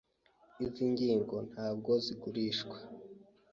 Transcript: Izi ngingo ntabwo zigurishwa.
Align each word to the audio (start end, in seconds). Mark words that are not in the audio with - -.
Izi 0.65 0.83
ngingo 0.93 1.35
ntabwo 1.51 1.91
zigurishwa. 2.03 2.77